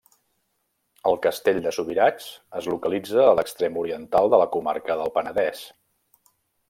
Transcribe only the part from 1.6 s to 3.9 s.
de Subirats es localitza a l'extrem